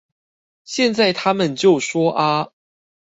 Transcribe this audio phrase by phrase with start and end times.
[0.63, 2.47] 現在他們就說啊